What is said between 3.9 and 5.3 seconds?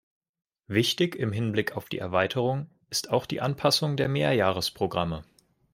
der Mehrjahresprogramme.